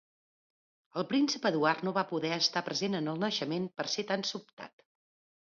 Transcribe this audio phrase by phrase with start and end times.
[1.01, 4.87] El príncep Eduard no va poder estar present en el naixement per ser tan sobtat.